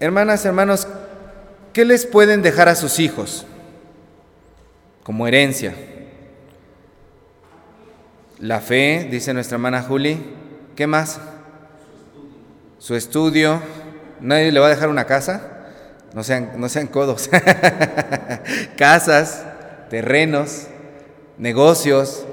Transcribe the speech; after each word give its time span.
Hermanas, 0.00 0.44
hermanos, 0.44 0.86
¿qué 1.72 1.84
les 1.84 2.06
pueden 2.06 2.42
dejar 2.42 2.68
a 2.68 2.74
sus 2.74 2.98
hijos 2.98 3.46
como 5.02 5.26
herencia? 5.26 5.74
La 8.38 8.60
fe, 8.60 9.08
dice 9.10 9.34
nuestra 9.34 9.56
hermana 9.56 9.82
Juli. 9.82 10.18
¿Qué 10.76 10.86
más? 10.86 11.20
Su 12.78 12.94
estudio. 12.94 13.60
¿Nadie 14.20 14.52
le 14.52 14.60
va 14.60 14.66
a 14.66 14.70
dejar 14.70 14.88
una 14.88 15.06
casa? 15.06 15.58
No 16.14 16.22
sean, 16.22 16.52
no 16.56 16.68
sean 16.68 16.86
codos. 16.86 17.28
Casas, 18.76 19.44
terrenos, 19.90 20.68
negocios, 21.36 22.24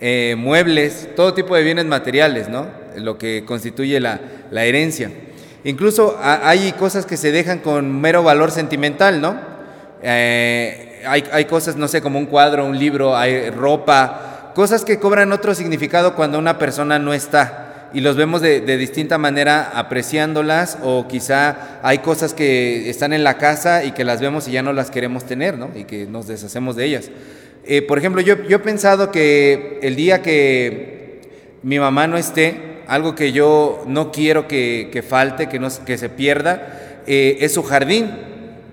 eh, 0.00 0.36
muebles, 0.38 1.08
todo 1.16 1.34
tipo 1.34 1.56
de 1.56 1.62
bienes 1.62 1.86
materiales, 1.86 2.48
¿no? 2.48 2.66
Lo 2.96 3.18
que 3.18 3.44
constituye 3.44 4.00
la, 4.00 4.20
herencia. 4.52 5.10
Incluso 5.64 6.18
hay 6.22 6.72
cosas 6.72 7.04
que 7.04 7.16
se 7.16 7.32
dejan 7.32 7.58
con 7.58 8.00
mero 8.00 8.22
valor 8.22 8.50
sentimental, 8.50 9.20
¿no? 9.20 9.36
Eh, 10.02 11.02
hay, 11.06 11.24
hay, 11.32 11.44
cosas, 11.46 11.76
no 11.76 11.88
sé, 11.88 12.00
como 12.00 12.18
un 12.18 12.26
cuadro, 12.26 12.64
un 12.64 12.78
libro, 12.78 13.16
hay 13.16 13.50
ropa, 13.50 14.52
cosas 14.54 14.84
que 14.84 14.98
cobran 14.98 15.32
otro 15.32 15.54
significado 15.54 16.14
cuando 16.14 16.38
una 16.38 16.58
persona 16.58 16.98
no 16.98 17.12
está 17.12 17.68
y 17.92 18.00
los 18.00 18.16
vemos 18.16 18.42
de, 18.42 18.60
distinta 18.76 19.16
manera 19.18 19.70
apreciándolas 19.74 20.78
o 20.82 21.06
quizá 21.08 21.78
hay 21.82 21.98
cosas 21.98 22.34
que 22.34 22.90
están 22.90 23.12
en 23.12 23.24
la 23.24 23.38
casa 23.38 23.84
y 23.84 23.92
que 23.92 24.04
las 24.04 24.20
vemos 24.20 24.46
y 24.48 24.52
ya 24.52 24.62
no 24.62 24.72
las 24.72 24.90
queremos 24.90 25.24
tener, 25.24 25.56
¿no? 25.56 25.70
Y 25.74 25.84
que 25.84 26.06
nos 26.06 26.26
deshacemos 26.26 26.76
de 26.76 26.84
ellas. 26.84 27.10
Eh, 27.64 27.82
por 27.82 27.98
ejemplo, 27.98 28.20
yo, 28.20 28.42
yo, 28.44 28.56
he 28.56 28.60
pensado 28.60 29.10
que 29.10 29.78
el 29.82 29.96
día 29.96 30.22
que 30.22 31.20
mi 31.62 31.78
mamá 31.78 32.06
no 32.06 32.16
esté, 32.16 32.77
algo 32.88 33.14
que 33.14 33.32
yo 33.32 33.84
no 33.86 34.10
quiero 34.10 34.48
que, 34.48 35.04
falte, 35.06 35.48
que, 35.48 35.58
no, 35.58 35.68
que 35.84 35.98
se 35.98 36.08
pierda, 36.08 37.02
eh, 37.06 37.38
es 37.40 37.52
su 37.54 37.62
jardín. 37.62 38.10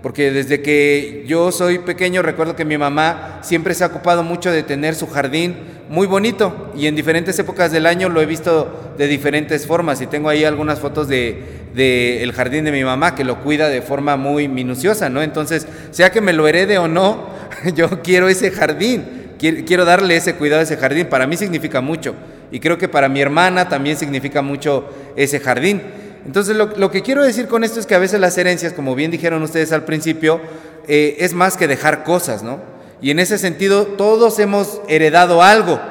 Porque 0.02 0.32
desde 0.32 0.62
que 0.62 1.26
yo 1.28 1.52
soy 1.52 1.80
pequeño 1.80 2.22
recuerdo 2.22 2.56
que 2.56 2.64
mi 2.64 2.78
mamá 2.78 3.40
siempre 3.42 3.74
se 3.74 3.84
ha 3.84 3.88
ocupado 3.88 4.22
mucho 4.22 4.52
de 4.52 4.62
tener 4.62 4.94
su 4.94 5.08
jardín 5.08 5.56
muy 5.90 6.08
bonito. 6.08 6.72
Y 6.78 6.86
en 6.88 6.96
diferentes 6.96 7.38
épocas 7.40 7.72
del 7.72 7.88
año 7.88 8.08
lo 8.08 8.22
he 8.22 8.26
visto 8.26 8.94
de 8.98 9.08
diferentes 9.08 9.66
formas. 9.66 10.00
Y 10.02 10.08
tengo 10.08 10.30
ahí 10.30 10.44
algunas 10.44 10.80
fotos 10.80 11.08
de, 11.08 12.22
el 12.22 12.32
jardín 12.34 12.66
de 12.66 12.72
mi 12.72 12.84
mamá 12.84 13.16
que 13.16 13.24
lo 13.24 13.42
cuida 13.42 13.68
de 13.68 13.82
forma 13.82 14.16
muy 14.16 14.48
minuciosa, 14.48 15.10
¿no? 15.10 15.24
Entonces, 15.24 15.68
sea 15.90 16.12
que 16.12 16.22
me 16.22 16.34
lo 16.34 16.48
herede 16.48 16.78
o 16.78 16.88
no, 16.88 17.28
yo 17.76 18.04
quiero 18.04 18.30
ese 18.30 18.52
jardín, 18.52 19.04
quiero 19.40 19.86
darle 19.86 20.16
ese 20.16 20.36
cuidado 20.36 20.62
a 20.62 20.64
ese 20.64 20.78
jardín, 20.78 21.08
para 21.08 21.26
mí 21.26 21.36
significa 21.36 21.82
mucho 21.82 22.14
y 22.56 22.62
creo 22.62 22.78
que 22.78 22.88
para 22.88 23.10
mi 23.10 23.20
hermana 23.20 23.68
también 23.68 23.98
significa 23.98 24.42
mucho 24.42 24.90
ese 25.18 25.42
jardín. 25.42 25.82
Entonces 26.26 26.56
lo, 26.56 26.90
que 26.90 27.02
quiero 27.02 27.22
decir 27.22 27.50
con 27.50 27.66
esto 27.66 27.82
es 27.82 27.86
que 27.86 27.96
a 27.96 28.00
veces 28.00 28.18
las 28.18 28.38
herencias, 28.38 28.72
como 28.72 28.96
bien 28.96 29.12
dijeron 29.12 29.44
ustedes 29.44 29.74
al 29.74 29.84
principio, 29.84 30.40
eh, 30.88 31.18
es 31.20 31.34
más 31.34 31.58
que 31.58 31.68
dejar 31.68 32.06
cosas, 32.06 32.44
¿no? 32.44 32.62
Y 33.02 33.12
en 33.12 33.20
ese 33.20 33.38
sentido 33.40 33.84
todos 33.84 34.40
hemos 34.40 34.80
heredado 34.88 35.44
algo, 35.44 35.82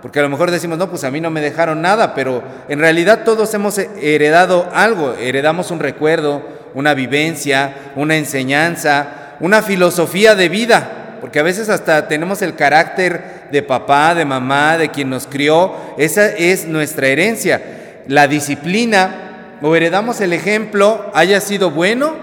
porque 0.00 0.20
a 0.20 0.22
lo 0.22 0.30
mejor 0.30 0.50
decimos, 0.50 0.78
no, 0.78 0.88
pues 0.88 1.04
a 1.04 1.10
mí 1.10 1.20
no 1.20 1.28
me 1.28 1.42
dejaron 1.42 1.82
nada, 1.82 2.14
pero 2.14 2.42
en 2.70 2.78
realidad 2.78 3.24
todos 3.24 3.52
hemos 3.52 3.76
heredado 3.76 4.70
algo, 4.72 5.12
heredamos 5.20 5.70
un 5.70 5.80
recuerdo, 5.80 6.42
una 6.72 6.94
vivencia, 6.94 7.92
una 7.94 8.16
enseñanza, 8.16 9.34
una 9.40 9.60
filosofía 9.60 10.34
de 10.34 10.48
vida, 10.48 11.18
porque 11.20 11.40
a 11.40 11.42
veces 11.42 11.68
hasta 11.68 12.08
tenemos 12.08 12.40
el 12.40 12.54
carácter 12.54 13.35
de 13.50 13.62
papá, 13.62 14.14
de 14.14 14.24
mamá, 14.24 14.78
de 14.78 14.90
quien 14.90 15.10
nos 15.10 15.26
crió, 15.26 15.72
esa 15.98 16.28
es 16.28 16.66
nuestra 16.66 17.08
herencia. 17.08 17.62
La 18.08 18.28
disciplina 18.28 19.58
o 19.62 19.74
heredamos 19.74 20.20
el 20.20 20.32
ejemplo, 20.32 21.10
haya 21.14 21.40
sido 21.40 21.70
bueno 21.70 22.14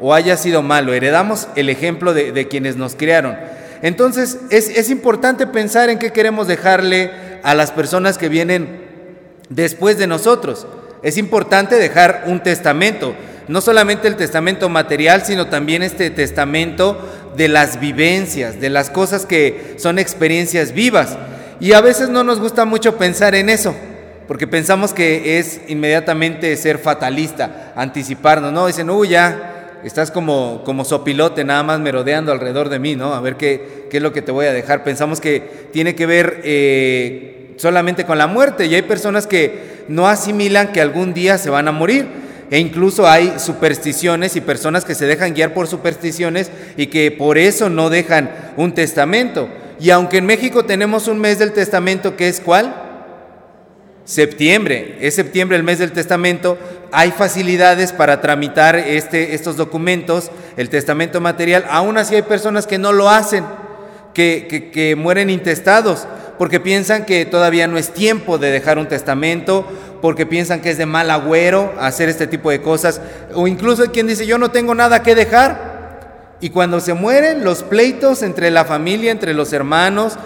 o 0.00 0.14
haya 0.14 0.36
sido 0.36 0.62
malo, 0.62 0.94
heredamos 0.94 1.48
el 1.56 1.68
ejemplo 1.68 2.14
de, 2.14 2.48
quienes 2.48 2.76
nos 2.76 2.94
crearon. 2.94 3.36
Entonces 3.82 4.38
es, 4.50 4.68
es 4.70 4.90
importante 4.90 5.46
pensar 5.46 5.90
en 5.90 5.98
qué 5.98 6.12
queremos 6.12 6.48
dejarle 6.48 7.10
a 7.42 7.54
las 7.54 7.70
personas 7.70 8.18
que 8.18 8.28
vienen 8.28 8.82
después 9.48 9.98
de 9.98 10.06
nosotros. 10.06 10.66
Es 11.02 11.16
importante 11.16 11.76
dejar 11.76 12.24
un 12.26 12.42
testamento, 12.42 13.14
no 13.46 13.60
solamente 13.60 14.08
el 14.08 14.16
testamento 14.16 14.68
material, 14.68 15.24
sino 15.24 15.46
también 15.46 15.82
este 15.82 16.10
testamento 16.10 16.98
de 17.38 17.48
las 17.48 17.80
vivencias, 17.80 18.60
de 18.60 18.68
las 18.68 18.90
cosas 18.90 19.24
que 19.24 19.76
son 19.78 19.98
experiencias 19.98 20.72
vivas. 20.72 21.16
Y 21.58 21.72
a 21.72 21.80
veces 21.80 22.10
no 22.10 22.22
nos 22.22 22.38
gusta 22.38 22.66
mucho 22.66 22.98
pensar 22.98 23.34
en 23.34 23.48
eso 23.48 23.74
porque 24.28 24.46
pensamos 24.46 24.92
que 24.92 25.38
es 25.38 25.62
inmediatamente 25.68 26.54
ser 26.56 26.78
fatalista, 26.78 27.72
anticiparnos, 27.74 28.52
¿no? 28.52 28.66
Dicen, 28.66 28.90
uy, 28.90 29.08
ya, 29.08 29.78
estás 29.82 30.10
como, 30.10 30.62
como 30.66 30.84
sopilote, 30.84 31.44
nada 31.44 31.62
más 31.62 31.80
merodeando 31.80 32.30
alrededor 32.30 32.68
de 32.68 32.78
mí, 32.78 32.94
¿no? 32.94 33.14
A 33.14 33.22
ver 33.22 33.36
qué, 33.36 33.86
qué 33.90 33.96
es 33.96 34.02
lo 34.02 34.12
que 34.12 34.20
te 34.20 34.30
voy 34.30 34.44
a 34.44 34.52
dejar. 34.52 34.84
Pensamos 34.84 35.22
que 35.22 35.68
tiene 35.72 35.94
que 35.94 36.04
ver 36.04 36.42
eh, 36.44 37.54
solamente 37.56 38.04
con 38.04 38.18
la 38.18 38.26
muerte 38.26 38.66
y 38.66 38.74
hay 38.74 38.82
personas 38.82 39.26
que 39.26 39.84
no 39.88 40.06
asimilan 40.06 40.72
que 40.72 40.82
algún 40.82 41.14
día 41.14 41.38
se 41.38 41.48
van 41.48 41.66
a 41.66 41.72
morir. 41.72 42.06
E 42.50 42.58
incluso 42.58 43.06
hay 43.06 43.34
supersticiones 43.38 44.36
y 44.36 44.40
personas 44.40 44.84
que 44.84 44.94
se 44.94 45.06
dejan 45.06 45.34
guiar 45.34 45.52
por 45.52 45.66
supersticiones 45.66 46.50
y 46.76 46.86
que 46.86 47.10
por 47.10 47.38
eso 47.38 47.68
no 47.68 47.90
dejan 47.90 48.30
un 48.56 48.72
testamento. 48.72 49.48
Y 49.80 49.90
aunque 49.90 50.18
en 50.18 50.26
México 50.26 50.64
tenemos 50.64 51.08
un 51.08 51.18
mes 51.20 51.38
del 51.38 51.52
testamento 51.52 52.16
que 52.16 52.28
es 52.28 52.40
cuál? 52.40 52.88
septiembre, 54.08 54.96
es 55.02 55.16
septiembre 55.16 55.58
el 55.58 55.62
mes 55.62 55.78
del 55.80 55.92
testamento, 55.92 56.56
hay 56.92 57.10
facilidades 57.10 57.92
para 57.92 58.22
tramitar 58.22 58.74
este, 58.74 59.34
estos 59.34 59.56
documentos, 59.56 60.30
el 60.56 60.70
testamento 60.70 61.20
material, 61.20 61.66
aún 61.68 61.98
así 61.98 62.14
hay 62.14 62.22
personas 62.22 62.66
que 62.66 62.78
no 62.78 62.92
lo 62.92 63.10
hacen, 63.10 63.44
que, 64.14 64.70
que, 64.72 64.96
mueren 64.96 65.28
intestados, 65.28 66.08
porque 66.38 66.58
piensan 66.58 67.04
que 67.04 67.26
todavía 67.26 67.66
no 67.66 67.76
es 67.76 67.90
tiempo 67.90 68.38
de 68.38 68.50
dejar 68.50 68.78
un 68.78 68.88
testamento, 68.88 69.66
porque 70.00 70.26
piensan 70.26 70.60
que 70.60 70.70
es 70.70 70.78
de 70.78 70.86
mal 70.86 71.10
agüero 71.10 71.74
hacer 71.78 72.08
este 72.08 72.26
tipo 72.26 72.50
de 72.50 72.60
cosas, 72.60 73.00
o 73.34 73.46
incluso 73.46 73.82
hay 73.82 73.88
quien 73.88 74.06
dice 74.06 74.26
yo 74.26 74.38
no 74.38 74.50
tengo 74.50 74.74
nada 74.74 75.02
que 75.02 75.14
dejar, 75.14 75.78
y 76.40 76.50
cuando 76.50 76.80
se 76.80 76.94
mueren 76.94 77.44
los 77.44 77.62
pleitos 77.64 78.22
entre 78.22 78.50
la 78.50 78.64
familia, 78.64 79.10
entre 79.10 79.34
los 79.34 79.52
hermanos, 79.52 80.16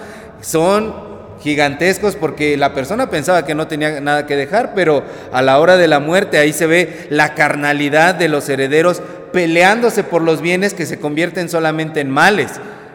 son 0.43 1.13
gigantescos 1.41 2.17
porque 2.17 2.57
la 2.57 2.75
persona 2.75 3.11
pensaba 3.11 3.45
que 3.45 3.55
no 3.55 3.67
tenía 3.67 4.01
nada 4.01 4.27
que 4.27 4.37
dejar, 4.37 4.75
pero 4.75 5.03
a 5.33 5.43
la 5.43 5.59
hora 5.59 5.77
de 5.77 5.89
la 5.89 6.01
muerte 6.01 6.39
ahí 6.39 6.53
se 6.53 6.67
ve 6.67 7.07
la 7.11 7.35
carnalidad 7.35 8.15
de 8.15 8.29
los 8.29 8.49
herederos 8.49 9.03
peleándose 9.33 10.05
por 10.05 10.23
los 10.23 10.41
bienes 10.41 10.75
que 10.75 10.87
se 10.87 10.99
convierten 10.99 11.49
solamente 11.49 12.01
en 12.01 12.11
males. 12.11 12.53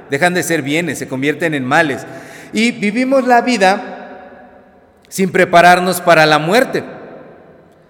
Dejan 0.09 0.33
de 0.33 0.43
ser 0.43 0.61
bienes, 0.61 0.99
se 0.99 1.07
convierten 1.07 1.53
en 1.53 1.65
males. 1.65 2.05
Y 2.53 2.71
vivimos 2.71 3.27
la 3.27 3.41
vida 3.41 3.96
sin 5.09 5.31
prepararnos 5.31 6.01
para 6.01 6.25
la 6.25 6.39
muerte. 6.39 6.83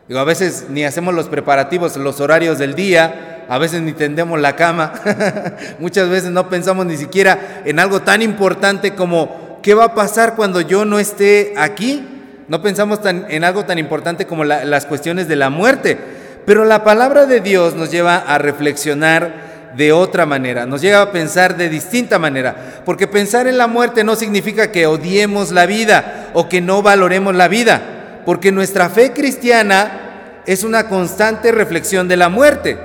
Digo, 0.07 0.19
a 0.19 0.23
veces 0.23 0.67
ni 0.69 0.85
hacemos 0.85 1.13
los 1.13 1.27
preparativos, 1.27 1.97
los 1.97 2.19
horarios 2.21 2.57
del 2.57 2.75
día, 2.75 3.45
a 3.49 3.57
veces 3.57 3.81
ni 3.81 3.93
tendemos 3.93 4.39
la 4.39 4.55
cama, 4.55 4.93
muchas 5.79 6.09
veces 6.09 6.31
no 6.31 6.49
pensamos 6.49 6.85
ni 6.85 6.97
siquiera 6.97 7.61
en 7.65 7.79
algo 7.79 8.01
tan 8.01 8.21
importante 8.21 8.93
como 8.95 9.59
¿qué 9.61 9.73
va 9.73 9.85
a 9.85 9.95
pasar 9.95 10.35
cuando 10.35 10.61
yo 10.61 10.85
no 10.85 10.99
esté 10.99 11.53
aquí? 11.57 12.07
No 12.47 12.61
pensamos 12.61 12.99
en 13.03 13.43
algo 13.43 13.65
tan 13.65 13.77
importante 13.77 14.25
como 14.25 14.45
las 14.45 14.85
cuestiones 14.85 15.27
de 15.27 15.35
la 15.35 15.49
muerte, 15.49 15.97
pero 16.45 16.63
la 16.63 16.85
palabra 16.85 17.25
de 17.25 17.41
Dios 17.41 17.75
nos 17.75 17.91
lleva 17.91 18.15
a 18.15 18.37
reflexionar 18.37 19.46
de 19.77 19.93
otra 19.93 20.25
manera, 20.25 20.65
nos 20.65 20.81
lleva 20.81 21.01
a 21.01 21.11
pensar 21.11 21.55
de 21.55 21.69
distinta 21.69 22.19
manera, 22.19 22.81
porque 22.83 23.07
pensar 23.07 23.47
en 23.47 23.57
la 23.57 23.67
muerte 23.67 24.03
no 24.03 24.15
significa 24.15 24.71
que 24.71 24.87
odiemos 24.87 25.51
la 25.51 25.65
vida 25.65 26.31
o 26.33 26.49
que 26.49 26.59
no 26.59 26.81
valoremos 26.81 27.35
la 27.35 27.47
vida, 27.47 28.21
porque 28.25 28.51
nuestra 28.51 28.89
fe 28.89 29.13
cristiana 29.13 30.41
es 30.45 30.63
una 30.63 30.89
constante 30.89 31.51
reflexión 31.51 32.07
de 32.07 32.17
la 32.17 32.29
muerte. 32.29 32.77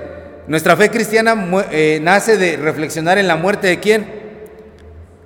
Nuestra 0.46 0.76
fe 0.76 0.90
cristiana 0.90 1.34
eh, 1.70 1.98
nace 2.02 2.36
de 2.36 2.56
reflexionar 2.56 3.18
en 3.18 3.26
la 3.26 3.36
muerte 3.36 3.68
de 3.68 3.80
quién? 3.80 4.22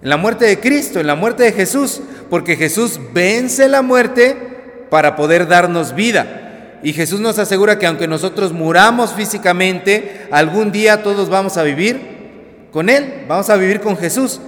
en 0.07 0.11
la 0.11 0.17
muerte 0.17 0.45
de 0.45 0.61
Cristo, 0.61 1.01
en 1.01 1.09
la 1.09 1.17
muerte 1.17 1.43
de 1.43 1.53
Jesús, 1.53 2.01
porque 2.31 2.55
Jesús 2.55 3.01
vence 3.13 3.69
la 3.69 3.83
muerte 3.83 4.37
para 4.89 5.17
poder 5.17 5.49
darnos 5.49 5.97
vida. 5.97 6.46
Y 6.83 6.93
Jesús 6.93 7.21
nos 7.21 7.39
asegura 7.39 7.79
que 7.79 7.87
aunque 7.87 8.07
nosotros 8.07 8.53
muramos 8.53 9.13
físicamente, 9.13 10.27
algún 10.31 10.73
día 10.73 11.03
todos 11.03 11.29
vamos 11.29 11.57
a 11.57 11.63
vivir 11.63 12.01
con 12.73 12.89
Él, 12.89 13.25
vamos 13.29 13.51
a 13.51 13.57
vivir 13.57 13.81
con 13.81 13.97
Jesús. 13.97 14.41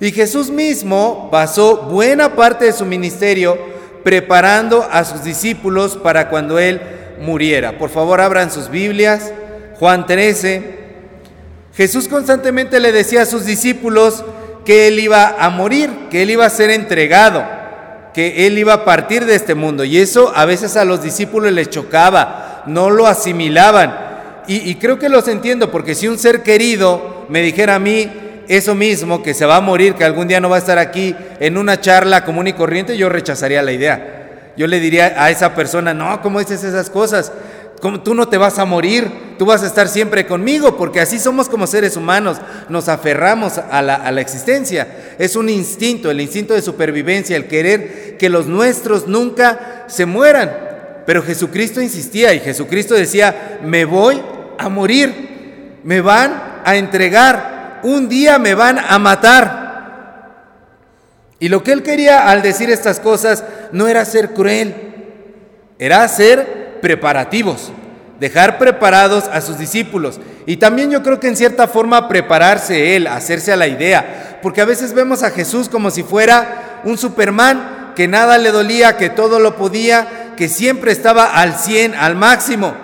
Y 0.00 0.12
Jesús 0.12 0.50
mismo 0.50 1.28
pasó 1.30 1.82
buena 1.82 2.34
parte 2.34 2.66
de 2.66 2.72
su 2.72 2.84
ministerio 2.84 3.58
preparando 4.02 4.86
a 4.90 5.04
sus 5.04 5.24
discípulos 5.24 5.96
para 5.96 6.28
cuando 6.28 6.58
Él 6.58 6.80
muriera. 7.20 7.78
Por 7.78 7.90
favor, 7.90 8.20
abran 8.20 8.50
sus 8.50 8.68
Biblias. 8.68 9.32
Juan 9.78 10.06
13. 10.06 10.76
Jesús 11.74 12.08
constantemente 12.08 12.80
le 12.80 12.92
decía 12.92 13.22
a 13.22 13.26
sus 13.26 13.44
discípulos, 13.44 14.24
que 14.66 14.88
Él 14.88 14.98
iba 14.98 15.36
a 15.38 15.48
morir, 15.48 15.90
que 16.10 16.22
Él 16.22 16.30
iba 16.30 16.44
a 16.44 16.50
ser 16.50 16.70
entregado, 16.70 17.46
que 18.16 18.46
Él 18.46 18.56
iba 18.56 18.72
a 18.72 18.84
partir 18.86 19.26
de 19.26 19.34
este 19.34 19.54
mundo. 19.54 19.84
Y 19.84 19.98
eso 19.98 20.32
a 20.34 20.46
veces 20.46 20.78
a 20.78 20.86
los 20.86 21.02
discípulos 21.02 21.52
les 21.52 21.68
chocaba, 21.68 22.62
no 22.64 22.88
lo 22.88 23.06
asimilaban. 23.06 24.06
y, 24.48 24.74
creo 24.76 24.98
que 24.98 25.10
los 25.10 25.28
entiendo, 25.28 25.70
porque 25.70 25.94
si 25.94 26.08
un 26.08 26.18
ser 26.18 26.42
querido 26.42 27.26
me 27.28 27.42
dijera 27.42 27.74
a 27.74 27.78
mí 27.78 28.10
eso 28.48 28.74
mismo, 28.74 29.22
que 29.22 29.34
se 29.34 29.44
va 29.44 29.56
a 29.56 29.60
morir, 29.60 29.96
que 29.96 30.04
algún 30.04 30.28
día 30.28 30.40
no 30.40 30.48
va 30.48 30.56
a 30.56 30.60
estar 30.60 30.78
aquí 30.78 31.14
en 31.40 31.58
una 31.58 31.78
charla 31.78 32.24
común 32.24 32.46
y 32.46 32.54
corriente, 32.54 32.96
yo 32.96 33.10
rechazaría 33.10 33.60
la 33.60 33.72
idea. 33.72 34.52
Yo 34.56 34.66
le 34.66 34.80
diría 34.80 35.14
a 35.18 35.30
esa 35.30 35.54
persona, 35.54 35.92
no, 35.92 36.22
¿cómo 36.22 36.38
dices 36.38 36.64
esas 36.64 36.88
cosas? 36.88 37.32
Tú 37.80 38.14
no 38.14 38.28
te 38.28 38.38
vas 38.38 38.58
a 38.58 38.64
morir, 38.64 39.10
tú 39.38 39.46
vas 39.46 39.62
a 39.62 39.66
estar 39.66 39.88
siempre 39.88 40.26
conmigo, 40.26 40.76
porque 40.76 41.00
así 41.00 41.18
somos 41.18 41.48
como 41.48 41.66
seres 41.66 41.96
humanos, 41.96 42.38
nos 42.68 42.88
aferramos 42.88 43.58
a 43.58 43.82
la, 43.82 43.94
a 43.96 44.10
la, 44.10 44.20
existencia. 44.20 45.14
Es 45.18 45.36
un 45.36 45.48
instinto, 45.48 46.10
el 46.10 46.20
instinto 46.20 46.54
de 46.54 46.62
supervivencia, 46.62 47.36
el 47.36 47.46
querer 47.46 48.16
que 48.18 48.28
los 48.28 48.46
nuestros 48.46 49.06
nunca 49.06 49.84
se 49.88 50.06
mueran. 50.06 50.50
Pero 51.06 51.22
Jesucristo 51.22 51.80
insistía 51.80 52.34
y 52.34 52.40
Jesucristo 52.40 52.94
decía, 52.94 53.60
me 53.62 53.84
voy 53.84 54.20
a 54.58 54.68
morir, 54.68 55.78
me 55.84 56.00
van 56.00 56.60
a 56.64 56.76
entregar, 56.76 57.80
un 57.84 58.08
día 58.08 58.38
me 58.38 58.54
van 58.54 58.78
a 58.78 58.98
matar. 58.98 59.66
Y 61.38 61.48
lo 61.48 61.62
que 61.62 61.72
él 61.72 61.82
quería 61.82 62.28
al 62.28 62.42
decir 62.42 62.70
estas 62.70 62.98
cosas 62.98 63.44
no 63.70 63.86
era 63.86 64.04
ser 64.04 64.30
cruel, 64.30 64.74
era 65.78 66.08
ser 66.08 66.65
preparativos, 66.86 67.72
dejar 68.20 68.58
preparados 68.58 69.24
a 69.32 69.40
sus 69.40 69.58
discípulos. 69.58 70.20
Y 70.46 70.58
también 70.58 70.92
yo 70.92 71.02
creo 71.02 71.18
que 71.18 71.26
en 71.26 71.36
cierta 71.36 71.66
forma 71.66 72.06
prepararse 72.06 72.94
él, 72.94 73.08
hacerse 73.08 73.52
a 73.52 73.56
la 73.56 73.66
idea, 73.66 74.38
porque 74.40 74.60
a 74.60 74.66
veces 74.66 74.92
vemos 74.92 75.24
a 75.24 75.30
Jesús 75.30 75.68
como 75.68 75.90
si 75.90 76.04
fuera 76.04 76.80
un 76.84 76.96
Superman, 76.96 77.92
que 77.96 78.06
nada 78.06 78.38
le 78.38 78.52
dolía, 78.52 78.96
que 78.96 79.10
todo 79.10 79.40
lo 79.40 79.56
podía, 79.56 80.34
que 80.36 80.48
siempre 80.48 80.92
estaba 80.92 81.24
al 81.24 81.56
100, 81.56 81.96
al 81.96 82.14
máximo. 82.14 82.76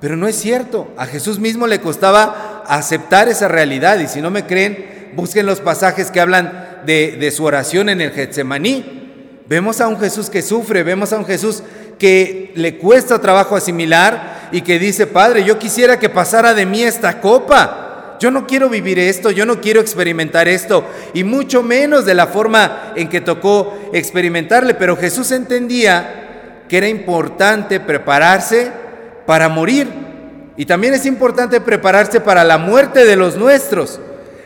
Pero 0.00 0.16
no 0.16 0.26
es 0.26 0.36
cierto, 0.36 0.90
a 0.96 1.04
Jesús 1.04 1.38
mismo 1.38 1.66
le 1.66 1.82
costaba 1.82 2.64
aceptar 2.66 3.28
esa 3.28 3.46
realidad 3.46 3.98
y 3.98 4.08
si 4.08 4.22
no 4.22 4.30
me 4.30 4.46
creen, 4.46 5.10
busquen 5.16 5.44
los 5.44 5.60
pasajes 5.60 6.10
que 6.10 6.20
hablan 6.20 6.80
de, 6.86 7.18
de 7.20 7.30
su 7.30 7.44
oración 7.44 7.90
en 7.90 8.00
el 8.00 8.12
Getsemaní. 8.12 9.42
Vemos 9.48 9.82
a 9.82 9.88
un 9.88 10.00
Jesús 10.00 10.30
que 10.30 10.40
sufre, 10.40 10.82
vemos 10.82 11.12
a 11.12 11.18
un 11.18 11.26
Jesús 11.26 11.62
que 11.98 12.52
le 12.54 12.76
cuesta 12.76 13.20
trabajo 13.20 13.56
asimilar 13.56 14.48
y 14.52 14.62
que 14.62 14.78
dice, 14.78 15.06
Padre, 15.06 15.44
yo 15.44 15.58
quisiera 15.58 15.98
que 15.98 16.08
pasara 16.08 16.54
de 16.54 16.66
mí 16.66 16.82
esta 16.82 17.20
copa. 17.20 18.16
Yo 18.20 18.30
no 18.30 18.46
quiero 18.46 18.68
vivir 18.68 18.98
esto, 18.98 19.30
yo 19.30 19.46
no 19.46 19.60
quiero 19.60 19.80
experimentar 19.80 20.48
esto, 20.48 20.84
y 21.14 21.22
mucho 21.22 21.62
menos 21.62 22.04
de 22.04 22.14
la 22.14 22.26
forma 22.26 22.92
en 22.96 23.08
que 23.08 23.20
tocó 23.20 23.78
experimentarle. 23.92 24.74
Pero 24.74 24.96
Jesús 24.96 25.30
entendía 25.30 26.64
que 26.68 26.78
era 26.78 26.88
importante 26.88 27.78
prepararse 27.80 28.72
para 29.26 29.48
morir. 29.48 29.88
Y 30.56 30.66
también 30.66 30.94
es 30.94 31.06
importante 31.06 31.60
prepararse 31.60 32.20
para 32.20 32.42
la 32.42 32.58
muerte 32.58 33.04
de 33.04 33.14
los 33.14 33.36
nuestros. 33.36 34.00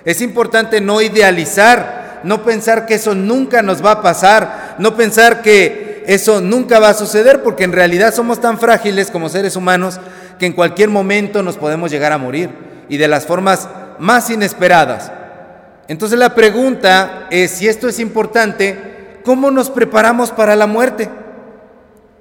Es 0.05 0.21
importante 0.21 0.81
no 0.81 1.01
idealizar, 1.01 2.21
no 2.25 2.45
pensar 2.45 2.85
que 2.85 2.95
eso 2.95 3.15
nunca 3.15 3.63
nos 3.63 3.85
va 3.85 3.93
a 3.93 4.03
pasar, 4.03 4.75
no 4.79 4.95
pensar 4.97 5.41
que 5.41 5.82
eso 6.07 6.41
nunca 6.41 6.79
va 6.79 6.91
a 6.91 6.95
suceder 6.95 7.43
porque 7.43 7.65
en 7.65 7.73
realidad 7.73 8.15
somos 8.15 8.41
tan 8.41 8.59
frágiles 8.59 9.11
como 9.11 9.29
seres 9.29 9.57
humanos 9.57 10.01
que 10.39 10.47
en 10.47 10.53
cualquier 10.53 10.89
momento 10.89 11.43
nos 11.43 11.57
podemos 11.57 11.91
llegar 11.91 12.13
a 12.13 12.19
morir 12.19 12.51
y 12.89 12.97
de 12.97 13.09
las 13.09 13.27
formas 13.27 13.69
más 13.99 14.31
inesperadas. 14.31 15.13
Entonces 15.89 16.19
la 16.19 16.35
pregunta 16.35 17.27
es, 17.31 17.53
si 17.53 17.69
esto 17.69 17.89
es 17.89 17.99
importante, 17.99 19.21
¿cómo 19.25 19.51
nos 19.51 19.71
preparamos 19.71 20.31
para 20.31 20.57
la 20.57 20.67
muerte? 20.67 21.09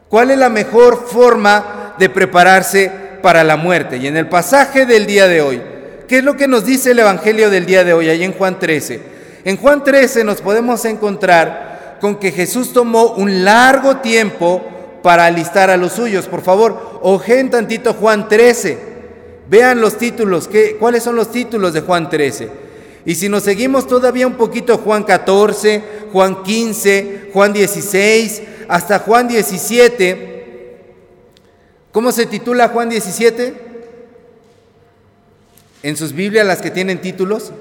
¿Cuál 0.09 0.31
es 0.31 0.37
la 0.37 0.49
mejor 0.49 1.07
forma 1.07 1.95
de 1.97 2.09
prepararse 2.09 2.91
para 3.21 3.43
la 3.43 3.55
muerte? 3.55 3.97
Y 3.97 4.07
en 4.07 4.17
el 4.17 4.27
pasaje 4.27 4.85
del 4.85 5.05
día 5.05 5.27
de 5.27 5.41
hoy, 5.41 5.61
¿qué 6.07 6.17
es 6.17 6.23
lo 6.23 6.35
que 6.35 6.47
nos 6.47 6.65
dice 6.65 6.91
el 6.91 6.99
Evangelio 6.99 7.49
del 7.49 7.65
día 7.65 7.83
de 7.83 7.93
hoy, 7.93 8.09
ahí 8.09 8.23
en 8.23 8.33
Juan 8.33 8.59
13? 8.59 9.01
En 9.45 9.57
Juan 9.57 9.83
13 9.83 10.23
nos 10.23 10.41
podemos 10.41 10.83
encontrar 10.85 11.70
con 12.01 12.15
que 12.15 12.31
Jesús 12.31 12.73
tomó 12.73 13.13
un 13.13 13.45
largo 13.45 13.97
tiempo 13.97 14.63
para 15.03 15.25
alistar 15.27 15.69
a 15.69 15.77
los 15.77 15.93
suyos. 15.93 16.27
Por 16.27 16.41
favor, 16.41 16.99
ojen 17.03 17.51
tantito 17.51 17.93
Juan 17.93 18.27
13. 18.27 18.91
Vean 19.47 19.79
los 19.79 19.97
títulos, 19.97 20.47
¿qué, 20.47 20.77
¿cuáles 20.77 21.03
son 21.03 21.15
los 21.15 21.31
títulos 21.31 21.73
de 21.73 21.81
Juan 21.81 22.09
13? 22.09 22.49
Y 23.05 23.15
si 23.15 23.29
nos 23.29 23.43
seguimos 23.43 23.87
todavía 23.87 24.25
un 24.25 24.33
poquito, 24.33 24.77
Juan 24.79 25.03
14, 25.03 25.83
Juan 26.11 26.43
15, 26.43 27.29
Juan 27.33 27.53
16, 27.53 28.41
hasta 28.67 28.99
Juan 28.99 29.27
17. 29.27 30.77
¿Cómo 31.91 32.11
se 32.11 32.25
titula 32.25 32.69
Juan 32.69 32.89
17? 32.89 33.53
En 35.83 35.97
sus 35.97 36.13
Biblias, 36.13 36.47
las 36.47 36.61
que 36.61 36.71
tienen 36.71 37.01
títulos. 37.01 37.51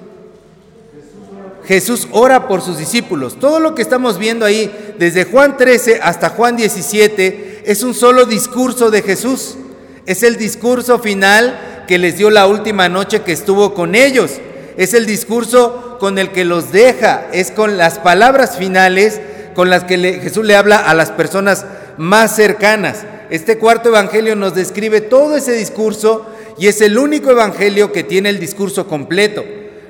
Jesús 1.64 2.08
ora 2.10 2.48
por 2.48 2.62
sus 2.62 2.78
discípulos. 2.78 3.38
Todo 3.38 3.60
lo 3.60 3.74
que 3.74 3.82
estamos 3.82 4.18
viendo 4.18 4.44
ahí, 4.44 4.94
desde 4.98 5.24
Juan 5.24 5.56
13 5.56 6.00
hasta 6.02 6.30
Juan 6.30 6.56
17, 6.56 7.62
es 7.64 7.82
un 7.82 7.94
solo 7.94 8.24
discurso 8.24 8.90
de 8.90 9.02
Jesús. 9.02 9.56
Es 10.06 10.22
el 10.22 10.36
discurso 10.36 10.98
final 10.98 11.84
que 11.86 11.98
les 11.98 12.16
dio 12.16 12.30
la 12.30 12.46
última 12.46 12.88
noche 12.88 13.22
que 13.22 13.32
estuvo 13.32 13.74
con 13.74 13.94
ellos. 13.94 14.32
Es 14.76 14.94
el 14.94 15.06
discurso 15.06 15.98
con 16.00 16.18
el 16.18 16.30
que 16.30 16.44
los 16.44 16.72
deja. 16.72 17.28
Es 17.32 17.50
con 17.50 17.76
las 17.76 17.98
palabras 17.98 18.56
finales 18.56 19.20
con 19.54 19.68
las 19.68 19.84
que 19.84 19.98
Jesús 20.22 20.44
le 20.44 20.56
habla 20.56 20.78
a 20.78 20.94
las 20.94 21.10
personas 21.10 21.66
más 21.98 22.34
cercanas. 22.34 23.04
Este 23.30 23.58
cuarto 23.58 23.90
evangelio 23.90 24.34
nos 24.34 24.54
describe 24.54 25.00
todo 25.00 25.36
ese 25.36 25.52
discurso 25.52 26.26
y 26.58 26.66
es 26.66 26.80
el 26.80 26.98
único 26.98 27.30
evangelio 27.30 27.92
que 27.92 28.02
tiene 28.02 28.30
el 28.30 28.40
discurso 28.40 28.86
completo. 28.86 29.44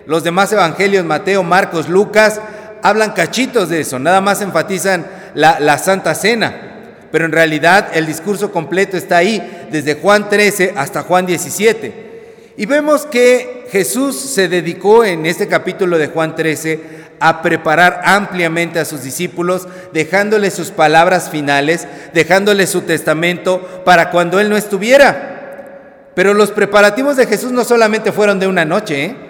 Los 0.06 0.25
demás 0.25 0.52
evangelios, 0.52 1.05
Mateo, 1.05 1.43
Marcos, 1.43 1.88
Lucas, 1.88 2.41
hablan 2.82 3.12
cachitos 3.12 3.69
de 3.69 3.81
eso, 3.81 3.99
nada 3.99 4.20
más 4.20 4.41
enfatizan 4.41 5.06
la, 5.35 5.79
Santa 5.79 6.14
Cena. 6.14 6.67
Pero 7.11 7.25
en 7.25 7.32
realidad 7.32 7.88
el 7.94 8.06
discurso 8.06 8.52
completo 8.52 8.97
está 8.97 9.19
ahí, 9.19 9.67
desde 9.70 9.94
Juan 9.94 10.29
13 10.29 10.75
hasta 10.76 11.02
Juan 11.02 11.26
17. 11.26 12.11
Y 12.56 12.67
vemos 12.67 13.06
que 13.06 13.67
Jesús 13.70 14.19
se 14.19 14.49
dedicó 14.49 15.05
en 15.05 15.26
este 15.26 15.49
capítulo 15.49 15.99
de 15.99 16.08
Juan 16.08 16.37
13 16.37 17.00
a 17.19 17.43
preparar 17.43 18.00
ampliamente 18.05 18.79
a 18.79 18.85
sus 18.85 19.02
discípulos, 19.02 19.67
dejándoles 19.93 20.55
sus 20.55 20.70
palabras 20.70 21.31
finales, 21.31 21.87
dejándoles 22.14 22.70
su 22.70 22.82
testamento 22.82 23.82
para 23.85 24.11
cuando 24.11 24.41
Él 24.41 24.49
no 24.49 24.56
estuviera. 24.56 26.11
Pero 26.14 26.35
los 26.35 26.50
preparativos 26.50 27.17
de 27.17 27.26
Jesús 27.26 27.52
no 27.52 27.64
solamente 27.64 28.12
fueron 28.12 28.38
de 28.38 28.47
una 28.47 28.64
noche, 28.64 29.05
¿eh? 29.05 29.30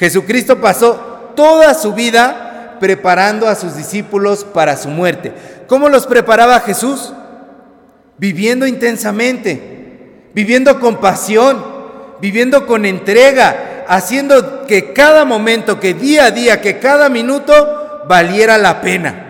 Jesucristo 0.00 0.62
pasó 0.62 0.94
toda 1.36 1.74
su 1.74 1.92
vida 1.92 2.78
preparando 2.80 3.46
a 3.46 3.54
sus 3.54 3.76
discípulos 3.76 4.44
para 4.44 4.78
su 4.78 4.88
muerte. 4.88 5.30
¿Cómo 5.66 5.90
los 5.90 6.06
preparaba 6.06 6.58
Jesús? 6.60 7.12
Viviendo 8.16 8.66
intensamente, 8.66 10.30
viviendo 10.32 10.80
con 10.80 11.00
pasión, 11.00 11.62
viviendo 12.18 12.66
con 12.66 12.86
entrega, 12.86 13.84
haciendo 13.88 14.66
que 14.66 14.94
cada 14.94 15.26
momento, 15.26 15.78
que 15.78 15.92
día 15.92 16.24
a 16.24 16.30
día, 16.30 16.62
que 16.62 16.78
cada 16.78 17.10
minuto 17.10 18.04
valiera 18.08 18.56
la 18.56 18.80
pena. 18.80 19.26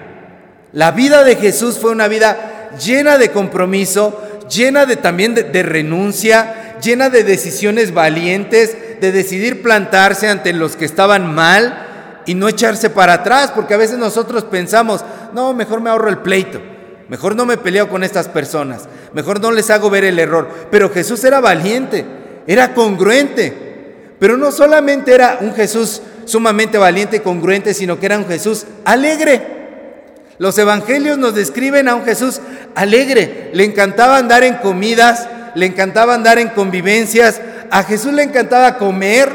La 0.73 0.93
vida 0.93 1.25
de 1.25 1.35
Jesús 1.35 1.81
fue 1.81 1.91
una 1.91 2.07
vida 2.07 2.71
llena 2.81 3.19
de 3.19 3.33
compromiso, 3.33 4.23
llena 4.49 4.87
de 4.87 4.95
también 4.95 5.35
de, 5.35 5.43
de 5.43 5.65
renuncia, 5.65 6.77
llena 6.81 7.11
de 7.11 7.25
decisiones 7.25 7.93
valientes, 7.93 8.77
de 9.01 9.13
decidir 9.13 9.63
plantarse 9.63 10.29
ante 10.29 10.53
los 10.53 10.77
que 10.77 10.85
estaban 10.85 11.35
mal 11.35 11.87
y 12.27 12.35
no 12.35 12.49
echarse 12.49 12.91
para 12.91 13.15
atrás, 13.15 13.51
porque 13.55 13.75
a 13.75 13.79
veces 13.79 13.99
nosotros 13.99 14.45
pensamos, 14.45 15.05
no, 15.33 15.53
mejor 15.55 15.81
me 15.81 15.91
ahorro 15.91 16.09
el 16.09 16.19
pleito, 16.19 16.61
mejor 17.09 17.35
no 17.35 17.47
me 17.47 17.57
peleo 17.57 17.89
con 17.89 18.05
estas 18.05 18.29
personas, 18.29 18.89
mejor 19.13 19.41
no 19.41 19.51
les 19.53 19.71
hago 19.71 19.91
ver 19.91 20.05
el 20.05 20.19
error. 20.19 20.49
Pero 20.71 20.91
Jesús 20.91 21.25
era 21.25 21.41
valiente, 21.41 22.05
era 22.47 22.75
congruente, 22.75 24.15
pero 24.19 24.37
no 24.37 24.53
solamente 24.53 25.15
era 25.15 25.39
un 25.41 25.55
Jesús 25.55 26.03
sumamente 26.27 26.79
valiente 26.79 27.17
y 27.17 27.21
congruente, 27.21 27.75
sino 27.75 27.99
que 27.99 28.07
era 28.07 28.19
un 28.19 28.27
Jesús 28.27 28.67
alegre. 28.85 29.59
Los 30.39 30.57
evangelios 30.57 31.19
nos 31.19 31.35
describen 31.35 31.89
a 31.89 31.95
un 31.95 32.05
Jesús 32.05 32.41
alegre, 32.75 33.51
le 33.53 33.65
encantaba 33.65 34.17
andar 34.17 34.45
en 34.45 34.55
comidas, 34.57 35.29
le 35.55 35.67
encantaba 35.67 36.15
andar 36.15 36.39
en 36.39 36.49
convivencias, 36.49 37.41
a 37.71 37.83
Jesús 37.85 38.13
le 38.13 38.23
encantaba 38.23 38.77
comer 38.77 39.29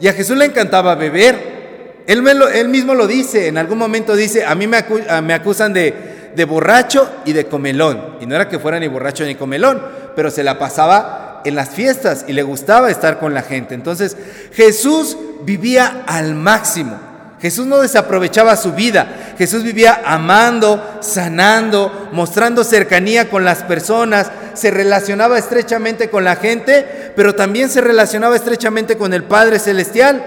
y 0.00 0.08
a 0.08 0.12
Jesús 0.12 0.36
le 0.36 0.46
encantaba 0.46 0.94
beber. 0.94 1.58
Él, 2.06 2.22
mismo 2.68 2.94
lo 2.94 3.06
dice, 3.06 3.48
en 3.48 3.58
algún 3.58 3.76
momento 3.76 4.16
dice, 4.16 4.44
a 4.44 4.54
mí 4.54 4.66
me, 4.66 4.82
me 5.22 5.34
acusan 5.34 5.74
de, 5.74 6.30
de 6.34 6.44
borracho 6.44 7.10
y 7.26 7.34
de 7.34 7.46
comelón. 7.46 8.16
Y 8.20 8.26
no 8.26 8.34
era 8.34 8.48
que 8.48 8.58
fuera 8.58 8.80
ni 8.80 8.88
borracho 8.88 9.24
ni 9.24 9.34
comelón, 9.34 9.82
pero 10.16 10.30
se 10.30 10.42
la 10.42 10.58
pasaba 10.58 11.42
en 11.44 11.54
las 11.54 11.68
fiestas 11.68 12.24
y 12.26 12.32
le 12.32 12.42
gustaba 12.42 12.90
estar 12.90 13.18
con 13.18 13.34
la 13.34 13.42
gente. 13.42 13.74
Entonces 13.74 14.16
Jesús 14.52 15.18
vivía 15.42 16.04
al 16.06 16.34
máximo. 16.34 16.98
Jesús 17.40 17.66
no 17.66 17.78
desaprovechaba 17.78 18.56
su 18.56 18.72
vida. 18.72 19.34
Jesús 19.38 19.62
vivía 19.62 20.02
amando, 20.04 20.98
sanando, 21.00 22.08
mostrando 22.12 22.64
cercanía 22.64 23.30
con 23.30 23.44
las 23.44 23.62
personas, 23.62 24.30
se 24.54 24.72
relacionaba 24.72 25.38
estrechamente 25.38 26.10
con 26.10 26.24
la 26.24 26.34
gente, 26.34 26.97
pero 27.18 27.34
también 27.34 27.68
se 27.68 27.80
relacionaba 27.80 28.36
estrechamente 28.36 28.96
con 28.96 29.12
el 29.12 29.24
Padre 29.24 29.58
Celestial. 29.58 30.24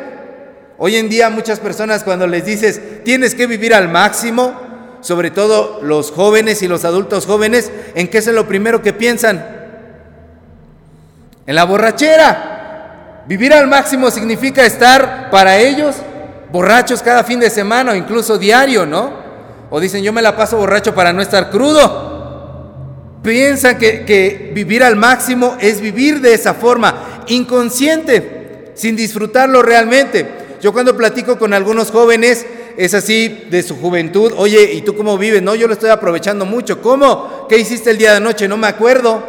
Hoy 0.77 0.97
en 0.97 1.07
día 1.07 1.29
muchas 1.29 1.61
personas 1.61 2.03
cuando 2.03 2.27
les 2.27 2.43
dices 2.43 2.81
tienes 3.05 3.33
que 3.33 3.47
vivir 3.47 3.73
al 3.73 3.87
máximo, 3.87 4.59
sobre 4.99 5.31
todo 5.31 5.79
los 5.81 6.11
jóvenes 6.11 6.61
y 6.63 6.67
los 6.67 6.83
adultos 6.83 7.25
jóvenes, 7.25 7.71
¿en 7.95 8.09
qué 8.09 8.17
es 8.17 8.27
lo 8.27 8.45
primero 8.45 8.81
que 8.81 8.91
piensan? 8.91 9.41
En 11.47 11.55
la 11.55 11.63
borrachera. 11.63 13.23
Vivir 13.25 13.53
al 13.53 13.67
máximo 13.67 14.11
significa 14.11 14.65
estar 14.65 15.29
para 15.29 15.59
ellos 15.59 15.95
borrachos 16.51 17.01
cada 17.01 17.23
fin 17.23 17.39
de 17.39 17.49
semana 17.49 17.93
o 17.93 17.95
incluso 17.95 18.37
diario, 18.37 18.85
¿no? 18.85 19.13
O 19.69 19.79
dicen, 19.79 20.03
yo 20.03 20.11
me 20.11 20.21
la 20.21 20.35
paso 20.35 20.57
borracho 20.57 20.93
para 20.93 21.13
no 21.13 21.21
estar 21.21 21.51
crudo. 21.51 22.10
Piensan 23.23 23.77
que, 23.77 24.03
que 24.05 24.51
vivir 24.53 24.83
al 24.83 24.95
máximo 24.95 25.57
es 25.59 25.79
vivir 25.79 26.21
de 26.21 26.33
esa 26.33 26.53
forma, 26.53 27.23
inconsciente, 27.27 28.71
sin 28.73 28.95
disfrutarlo 28.95 29.61
realmente. 29.61 30.27
Yo 30.61 30.73
cuando 30.73 30.95
platico 30.95 31.37
con 31.37 31.53
algunos 31.53 31.91
jóvenes, 31.91 32.45
es 32.77 32.93
así 32.93 33.45
de 33.49 33.63
su 33.63 33.75
juventud, 33.77 34.33
oye, 34.37 34.73
¿y 34.73 34.81
tú 34.81 34.95
cómo 34.95 35.17
vives? 35.17 35.41
No, 35.41 35.55
yo 35.55 35.67
lo 35.67 35.73
estoy 35.73 35.89
aprovechando 35.89 36.45
mucho. 36.45 36.81
¿Cómo? 36.81 37.47
¿Qué 37.47 37.57
hiciste 37.57 37.91
el 37.91 37.97
día 37.97 38.11
de 38.11 38.17
anoche? 38.17 38.47
No 38.47 38.57
me 38.57 38.67
acuerdo. 38.67 39.23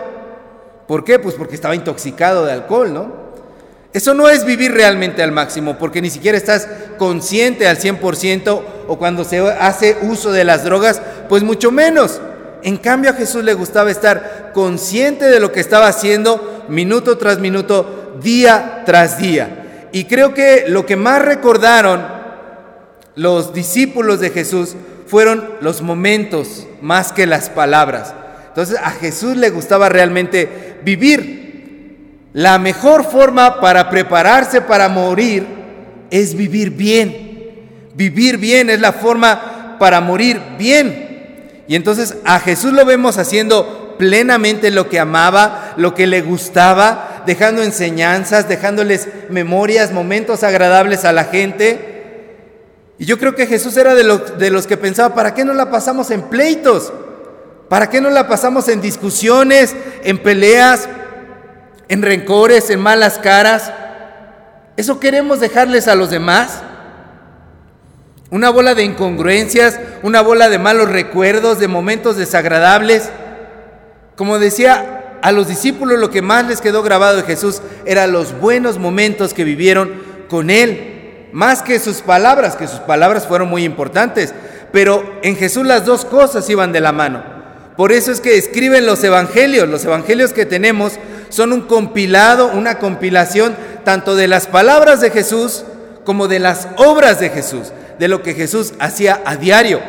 ¿Por 0.87 1.05
qué? 1.05 1.19
Pues 1.19 1.35
porque 1.35 1.55
estaba 1.55 1.75
intoxicado 1.75 2.45
de 2.45 2.53
alcohol, 2.53 2.93
¿no? 2.93 3.23
Eso 3.93 4.15
no 4.15 4.29
es 4.29 4.47
vivir 4.47 4.73
realmente 4.73 5.23
al 5.23 5.33
máximo, 5.33 5.77
porque 5.79 6.01
ni 6.01 6.09
siquiera 6.09 6.39
estás 6.39 6.67
consciente 6.97 7.67
al 7.67 7.79
100% 7.79 8.63
o 8.89 8.99
cuando 8.99 9.25
se 9.25 9.39
hace 9.39 9.99
uso 10.03 10.33
de 10.33 10.45
las 10.45 10.65
drogas, 10.65 11.03
pues 11.29 11.43
mucho 11.43 11.71
menos. 11.71 12.21
En 12.63 12.77
cambio 12.77 13.11
a 13.11 13.15
Jesús 13.15 13.45
le 13.45 13.55
gustaba 13.55 13.91
estar 13.91 14.53
consciente 14.53 15.27
de 15.27 15.41
lo 15.41 15.53
que 15.53 15.61
estaba 15.61 15.89
haciendo 15.89 16.65
minuto 16.69 17.19
tras 17.19 17.39
minuto, 17.39 18.19
día 18.23 18.83
tras 18.87 19.19
día. 19.19 19.89
Y 19.93 20.05
creo 20.05 20.33
que 20.35 20.65
lo 20.69 20.87
que 20.87 20.97
más 20.97 21.23
recordaron 21.23 22.03
los 23.15 23.53
discípulos 23.53 24.21
de 24.21 24.31
Jesús 24.31 24.75
fueron 25.07 25.45
los 25.61 25.83
momentos 25.83 26.67
más 26.81 27.13
que 27.13 27.27
las 27.27 27.51
palabras. 27.51 28.15
Entonces 28.49 28.79
a 28.83 28.91
Jesús 28.91 29.37
le 29.37 29.51
gustaba 29.51 29.89
realmente 29.89 30.79
vivir 30.85 31.43
la 32.33 32.59
mejor 32.59 33.05
forma 33.05 33.61
para 33.61 33.91
prepararse 33.91 34.63
para 34.63 34.89
morir 34.89 35.47
es 36.11 36.35
vivir 36.35 36.71
bien. 36.71 37.31
Vivir 37.95 38.39
bien 38.39 38.71
es 38.71 38.81
la 38.81 38.93
forma 38.93 39.77
para 39.79 40.01
morir 40.01 40.41
bien. 40.59 41.12
Y 41.69 41.77
entonces 41.77 42.17
a 42.25 42.41
Jesús 42.41 42.73
lo 42.73 42.85
vemos 42.85 43.19
haciendo 43.19 43.95
plenamente 43.99 44.71
lo 44.71 44.89
que 44.89 44.99
amaba, 44.99 45.75
lo 45.77 45.95
que 45.95 46.07
le 46.07 46.23
gustaba, 46.23 47.23
dejando 47.27 47.63
enseñanzas, 47.63 48.49
dejándoles 48.49 49.09
memorias, 49.31 49.93
momentos 49.93 50.43
agradables 50.43 51.05
a 51.05 51.13
la 51.13 51.25
gente. 51.25 52.37
Y 52.99 53.05
yo 53.05 53.19
creo 53.19 53.35
que 53.35 53.47
Jesús 53.47 53.77
era 53.77 53.95
de 53.95 54.05
los, 54.05 54.39
de 54.39 54.51
los 54.51 54.67
que 54.67 54.77
pensaba, 54.77 55.15
¿para 55.15 55.35
qué 55.35 55.45
no 55.45 55.55
la 55.55 55.71
pasamos 55.71 56.11
en 56.11 56.23
pleitos? 56.23 56.93
¿Para 57.69 57.89
qué 57.89 58.01
no 58.01 58.11
la 58.11 58.29
pasamos 58.29 58.69
en 58.69 58.81
discusiones, 58.81 59.75
en 60.03 60.19
peleas? 60.19 60.89
en 61.93 62.01
rencores, 62.01 62.71
en 62.71 62.81
malas 62.81 63.19
caras. 63.19 63.71
¿Eso 64.79 64.99
queremos 64.99 65.41
dejarles 65.41 65.89
a 65.89 65.95
los 65.95 66.09
demás? 66.09 66.63
Una 68.33 68.49
bola 68.49 68.75
de 68.75 68.83
incongruencias, 68.83 69.79
una 70.03 70.23
bola 70.23 70.49
de 70.49 70.59
malos 70.59 70.89
recuerdos, 70.89 71.61
de 71.61 71.69
momentos 71.69 72.17
desagradables. 72.17 73.11
Como 74.17 74.39
decía, 74.39 75.19
a 75.21 75.33
los 75.33 75.49
discípulos 75.49 75.99
lo 75.99 76.09
que 76.09 76.23
más 76.23 76.47
les 76.47 76.63
quedó 76.63 76.83
grabado 76.83 77.19
de 77.19 77.25
Jesús 77.25 77.61
eran 77.85 78.11
los 78.11 78.41
buenos 78.41 78.79
momentos 78.79 79.35
que 79.35 79.45
vivieron 79.45 80.03
con 80.31 80.49
Él, 80.49 81.29
más 81.35 81.61
que 81.63 81.79
sus 81.79 82.01
palabras, 82.01 82.57
que 82.57 82.69
sus 82.69 82.81
palabras 82.81 83.27
fueron 83.27 83.51
muy 83.51 83.65
importantes. 83.65 84.33
Pero 84.73 85.05
en 85.23 85.37
Jesús 85.37 85.67
las 85.67 85.85
dos 85.85 86.07
cosas 86.07 86.49
iban 86.49 86.73
de 86.73 86.81
la 86.81 86.93
mano. 86.93 87.23
Por 87.77 87.93
eso 87.93 88.11
es 88.11 88.23
que 88.23 88.39
escriben 88.39 88.87
los 88.87 89.05
evangelios. 89.05 89.69
Los 89.69 89.85
evangelios 89.85 90.33
que 90.33 90.47
tenemos 90.47 90.95
son 91.29 91.53
un 91.53 91.61
compilado, 91.61 92.51
una 92.55 92.79
compilación 92.79 93.55
tanto 93.85 94.17
de 94.17 94.27
las 94.27 94.47
palabras 94.47 95.03
de 95.03 95.11
Jesús 95.11 95.67
como 96.07 96.29
de 96.29 96.39
las 96.39 96.69
obras 96.79 97.21
de 97.21 97.29
Jesús, 97.29 97.73
de 98.03 98.09
lo 98.09 98.21
que 98.21 98.35
Jesús 98.35 98.73
hacía 98.81 99.23
a 99.25 99.37
diario. 99.37 99.81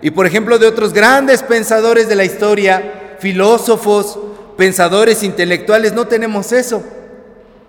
Y 0.00 0.12
por 0.12 0.24
ejemplo 0.24 0.58
de 0.58 0.66
otros 0.66 0.94
grandes 0.94 1.42
pensadores 1.42 2.08
de 2.08 2.16
la 2.16 2.24
historia, 2.24 3.16
filósofos, 3.18 4.18
pensadores 4.56 5.22
intelectuales, 5.22 5.92
no 5.92 6.06
tenemos 6.06 6.52
eso. 6.52 6.82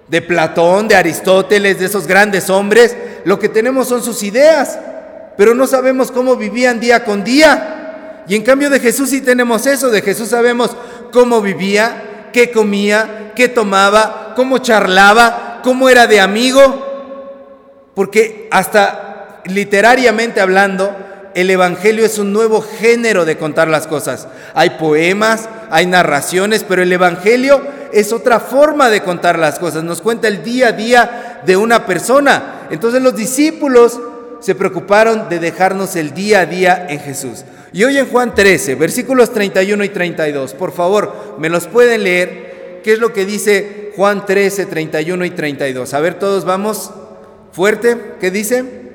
De 0.08 0.22
Platón, 0.22 0.88
de 0.88 0.96
Aristóteles, 0.96 1.78
de 1.78 1.88
esos 1.88 2.08
grandes 2.08 2.50
hombres, 2.50 2.96
lo 3.26 3.38
que 3.38 3.50
tenemos 3.50 3.90
son 3.90 4.02
sus 4.02 4.24
ideas, 4.24 4.80
pero 5.36 5.54
no 5.54 5.68
sabemos 5.68 6.10
cómo 6.10 6.38
vivían 6.38 6.80
día 6.80 7.04
con 7.04 7.26
día. 7.26 8.24
Y 8.30 8.38
en 8.38 8.44
cambio 8.44 8.70
de 8.70 8.80
Jesús 8.80 9.10
sí 9.10 9.20
tenemos 9.20 9.68
eso, 9.68 9.90
de 9.90 10.02
Jesús 10.02 10.30
sabemos 10.30 10.72
cómo 11.12 11.42
vivía, 11.42 12.30
qué 12.32 12.50
comía, 12.50 13.34
qué 13.36 13.50
tomaba, 13.50 14.36
cómo 14.38 14.60
charlaba, 14.60 15.60
cómo 15.66 15.90
era 15.90 16.08
de 16.08 16.22
amigo, 16.22 17.92
porque 17.94 18.48
hasta 18.52 19.11
literariamente 19.46 20.42
hablando, 20.42 20.96
el 21.34 21.50
Evangelio 21.50 22.06
es 22.06 22.18
un 22.20 22.34
nuevo 22.34 22.62
género 22.62 23.26
de 23.26 23.38
contar 23.38 23.68
las 23.68 23.88
cosas. 23.88 24.28
Hay 24.54 24.72
poemas, 24.72 25.48
hay 25.70 25.86
narraciones, 25.86 26.66
pero 26.68 26.82
el 26.82 26.92
Evangelio 26.92 27.62
es 27.94 28.12
otra 28.12 28.40
forma 28.40 28.90
de 28.90 29.02
contar 29.02 29.40
las 29.40 29.60
cosas. 29.60 29.84
Nos 29.84 30.02
cuenta 30.02 30.28
el 30.28 30.44
día 30.44 30.70
a 30.70 30.72
día 30.74 31.42
de 31.46 31.58
una 31.58 31.86
persona. 31.86 32.68
Entonces 32.70 33.02
los 33.02 33.16
discípulos 33.16 34.00
se 34.40 34.56
preocuparon 34.56 35.30
de 35.30 35.40
dejarnos 35.40 35.96
el 35.96 36.14
día 36.14 36.42
a 36.42 36.46
día 36.46 36.88
en 36.90 37.00
Jesús. 37.00 37.46
Y 37.74 37.84
hoy 37.84 37.98
en 37.98 38.08
Juan 38.08 38.36
13, 38.36 38.76
versículos 38.76 39.32
31 39.32 39.84
y 39.86 39.90
32, 39.90 40.54
por 40.56 40.74
favor, 40.74 41.38
me 41.40 41.50
los 41.50 41.68
pueden 41.68 42.04
leer. 42.04 42.82
¿Qué 42.84 42.94
es 42.94 43.00
lo 43.00 43.14
que 43.14 43.26
dice 43.26 43.94
Juan 43.96 44.26
13, 44.26 44.66
31 44.66 45.24
y 45.26 45.30
32? 45.30 45.94
A 45.94 46.00
ver, 46.00 46.16
todos 46.16 46.44
vamos 46.44 46.92
fuerte. 47.54 48.16
¿Qué 48.20 48.32
dice? 48.32 48.91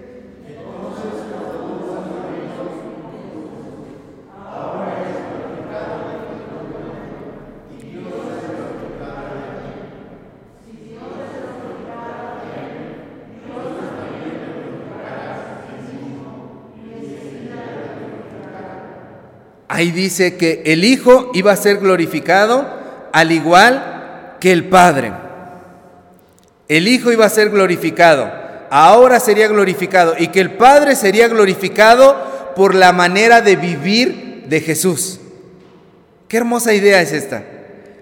Ahí 19.76 19.90
dice 19.90 20.38
que 20.38 20.62
el 20.64 20.84
Hijo 20.84 21.30
iba 21.34 21.52
a 21.52 21.56
ser 21.56 21.76
glorificado 21.76 22.66
al 23.12 23.30
igual 23.30 24.36
que 24.40 24.50
el 24.50 24.70
Padre. 24.70 25.12
El 26.66 26.88
Hijo 26.88 27.12
iba 27.12 27.26
a 27.26 27.28
ser 27.28 27.50
glorificado, 27.50 28.32
ahora 28.70 29.20
sería 29.20 29.48
glorificado 29.48 30.14
y 30.18 30.28
que 30.28 30.40
el 30.40 30.52
Padre 30.52 30.96
sería 30.96 31.28
glorificado 31.28 32.54
por 32.56 32.74
la 32.74 32.92
manera 32.94 33.42
de 33.42 33.56
vivir 33.56 34.44
de 34.48 34.62
Jesús. 34.62 35.20
Qué 36.26 36.38
hermosa 36.38 36.72
idea 36.72 37.02
es 37.02 37.12
esta. 37.12 37.44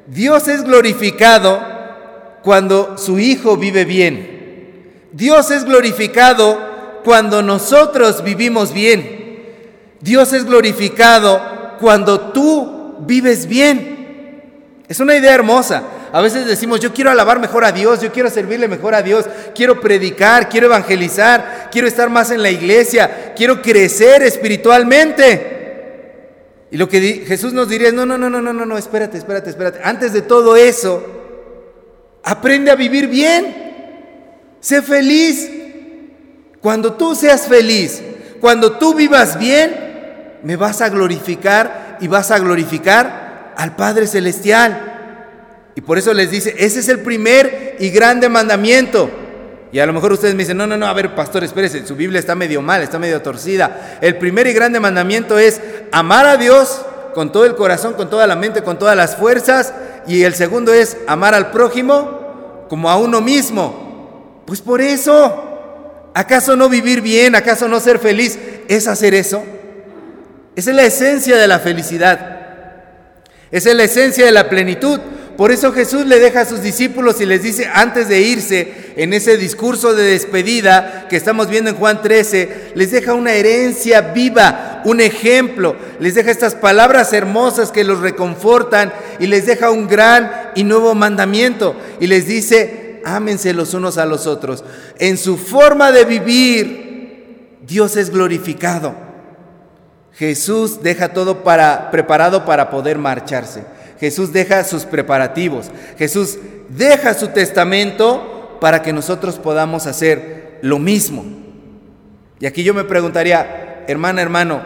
Dios 0.07 0.47
es 0.47 0.63
glorificado 0.63 1.61
cuando 2.45 2.97
su 2.99 3.19
Hijo 3.19 3.57
vive 3.57 3.85
bien. 3.85 5.09
Dios 5.11 5.51
es 5.51 5.65
glorificado 5.65 7.01
cuando 7.03 7.43
nosotros 7.43 8.23
vivimos 8.23 8.73
bien. 8.73 9.25
Dios 10.01 10.33
es 10.33 10.45
glorificado 10.45 11.54
cuando 11.85 12.19
tú 12.33 12.97
vives 13.01 13.47
bien. 13.47 14.43
Es 14.89 15.01
una 15.01 15.15
idea 15.17 15.35
hermosa. 15.35 15.83
A 16.15 16.23
veces 16.23 16.47
decimos, 16.47 16.81
yo 16.81 16.95
quiero 16.95 17.11
alabar 17.11 17.39
mejor 17.39 17.63
a 17.63 17.73
Dios, 17.73 18.01
yo 18.01 18.11
quiero 18.11 18.31
servirle 18.31 18.69
mejor 18.69 18.95
a 18.95 19.03
Dios, 19.03 19.27
quiero 19.55 19.83
predicar, 19.83 20.49
quiero 20.49 20.69
evangelizar, 20.69 21.69
quiero 21.71 21.87
estar 21.87 22.09
más 22.09 22.31
en 22.31 22.43
la 22.43 22.51
iglesia, 22.51 23.35
quiero 23.37 23.61
crecer 23.61 24.23
espiritualmente. 24.23 25.51
Y 26.71 26.79
lo 26.79 26.89
que 26.89 27.27
Jesús 27.27 27.53
nos 27.53 27.69
diría 27.69 27.89
es, 27.89 27.95
no, 27.95 28.07
no, 28.07 28.17
no, 28.17 28.31
no, 28.31 28.41
no, 28.41 28.55
no, 28.55 28.65
no, 28.65 28.79
espérate, 28.79 29.19
espérate, 29.19 29.51
espérate. 29.51 29.81
Antes 29.85 30.15
de 30.15 30.23
todo 30.23 30.57
eso, 30.57 31.05
aprende 32.23 32.71
a 32.71 32.77
vivir 32.77 33.09
bien. 33.09 34.57
Sé 34.59 34.81
feliz. 34.81 35.51
Cuando 36.63 36.95
tú 36.95 37.15
seas 37.15 37.47
feliz, 37.47 38.01
cuando 38.41 38.79
tú 38.79 38.95
vivas 38.95 39.39
bien, 39.39 39.84
me 40.45 40.57
vas 40.57 40.83
a 40.83 40.91
glorificar 40.91 41.97
y 42.01 42.07
vas 42.07 42.31
a 42.31 42.39
glorificar 42.39 43.55
al 43.57 43.75
Padre 43.75 44.07
Celestial. 44.07 44.93
Y 45.75 45.81
por 45.81 45.99
eso 45.99 46.13
les 46.15 46.31
dice, 46.31 46.55
ese 46.59 46.81
es 46.81 46.89
el 46.89 47.01
primer 47.01 47.77
y 47.81 47.91
grande 47.91 48.29
mandamiento. 48.29 49.11
Y 49.73 49.81
a 49.81 49.87
lo 49.87 49.93
mejor 49.93 50.13
ustedes 50.13 50.35
me 50.35 50.45
dicen, 50.45 50.57
no, 50.57 50.67
no, 50.67 50.77
no, 50.77 50.87
a 50.87 50.93
ver, 50.93 51.15
pastor, 51.17 51.43
espérese, 51.43 51.85
su 51.85 51.97
Biblia 51.97 52.21
está 52.21 52.37
medio 52.37 52.63
mal, 52.63 52.83
está 52.83 52.99
medio 52.99 53.21
torcida. 53.23 53.99
El 54.01 54.19
primer 54.19 54.47
y 54.47 54.53
grande 54.53 54.79
mandamiento 54.79 55.39
es 55.39 55.61
amar 55.91 56.27
a 56.27 56.37
Dios 56.37 56.83
con 57.15 57.33
todo 57.33 57.47
el 57.47 57.57
corazón, 57.57 57.95
con 57.95 58.11
toda 58.11 58.27
la 58.27 58.37
mente, 58.37 58.63
con 58.63 58.79
todas 58.79 58.97
las 58.97 59.17
fuerzas. 59.17 59.73
Y 60.07 60.23
el 60.23 60.35
segundo 60.35 60.73
es 60.73 60.99
amar 61.09 61.35
al 61.35 61.51
prójimo 61.51 62.67
como 62.69 62.91
a 62.91 62.97
uno 62.97 63.21
mismo. 63.21 64.43
Pues 64.47 64.61
por 64.61 64.81
eso, 64.81 66.11
¿acaso 66.13 66.55
no 66.55 66.69
vivir 66.69 67.01
bien? 67.01 67.35
¿Acaso 67.35 67.67
no 67.67 67.81
ser 67.81 67.99
feliz? 67.99 68.39
¿Es 68.69 68.87
hacer 68.87 69.15
eso? 69.15 69.43
Esa 70.57 70.71
es 70.71 70.77
la 70.77 70.85
esencia 70.85 71.37
de 71.37 71.49
la 71.49 71.59
felicidad. 71.59 72.35
Esa 73.51 73.71
es 73.71 73.77
la 73.77 73.85
esencia 73.85 74.25
de 74.25 74.33
la 74.33 74.49
plenitud. 74.49 75.01
Por 75.37 75.51
eso 75.51 75.73
Jesús 75.73 76.07
le 76.07 76.21
deja 76.21 76.43
a 76.43 76.45
sus 76.45 76.63
discípulos 76.63 77.21
y 77.21 77.27
les 77.27 77.43
dice 77.43 77.69
antes 77.73 78.09
de 78.09 78.21
irse 78.21 78.93
en 78.97 79.13
ese 79.13 79.37
discurso 79.37 79.93
de 79.93 80.05
despedida 80.05 81.07
que 81.09 81.17
estamos 81.17 81.49
viendo 81.49 81.71
en 81.71 81.77
Juan 81.77 82.03
13, 82.03 82.73
les 82.77 82.93
deja 82.93 83.15
una 83.15 83.33
herencia 83.33 84.01
viva, 84.01 84.83
un 84.85 85.01
ejemplo, 85.01 85.75
les 85.99 86.15
deja 86.15 86.31
estas 86.31 86.55
palabras 86.55 87.13
hermosas 87.13 87.73
que 87.73 87.83
los 87.83 87.99
reconfortan 87.99 88.93
y 89.19 89.27
les 89.27 89.47
deja 89.47 89.73
un 89.73 89.89
gran 89.89 90.53
y 90.55 90.63
nuevo 90.63 90.95
mandamiento 90.95 91.75
y 91.99 92.07
les 92.07 92.29
dice, 92.29 93.01
ámense 93.05 93.53
los 93.55 93.75
unos 93.75 93.99
a 93.99 94.07
los 94.07 94.29
otros. 94.29 94.63
En 95.01 95.19
su 95.19 95.37
forma 95.37 95.91
de 95.91 96.05
vivir, 96.05 97.59
Dios 97.67 97.97
es 97.97 98.11
glorificado. 98.11 99.04
Jesús 100.17 100.83
deja 100.83 101.09
todo 101.13 101.43
para, 101.43 101.91
preparado 101.91 102.45
para 102.45 102.71
poder 102.71 102.99
marcharse. 102.99 103.65
Jesús 103.99 104.33
deja 104.33 104.63
sus 104.65 104.85
preparativos. 104.85 105.71
Jesús 105.99 106.39
deja 106.69 107.15
su 107.15 107.29
testamento 107.29 108.59
para 108.61 108.83
que 108.83 108.93
nosotros 108.93 109.39
podamos 109.39 109.87
hacer 109.87 110.59
lo 110.63 110.79
mismo. 110.79 111.25
Y 112.39 112.47
aquí 112.47 112.63
yo 112.63 112.75
me 112.75 112.85
preguntaría, 112.85 113.85
hermana, 113.89 114.23
hermano, 114.23 114.63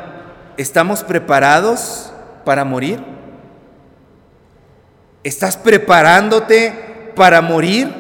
¿estamos 0.57 1.03
preparados 1.03 2.13
para 2.45 2.65
morir? 2.65 3.01
¿Estás 5.25 5.57
preparándote 5.57 7.13
para 7.15 7.41
morir? 7.41 7.93